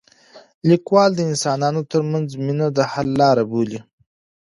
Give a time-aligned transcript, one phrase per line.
[0.69, 3.79] لیکوال د انسانانو ترمنځ مینه د حل لاره بولي.